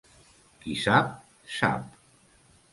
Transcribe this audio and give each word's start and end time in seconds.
Qui 0.63 0.73
sap, 0.85 1.13
sap. 1.59 1.87